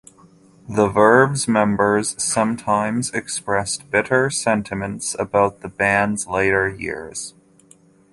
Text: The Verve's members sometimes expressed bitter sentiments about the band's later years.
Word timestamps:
The 0.67 0.87
Verve's 0.87 1.47
members 1.47 2.15
sometimes 2.19 3.11
expressed 3.13 3.91
bitter 3.91 4.31
sentiments 4.31 5.15
about 5.19 5.61
the 5.61 5.67
band's 5.69 6.25
later 6.25 6.67
years. 6.67 7.35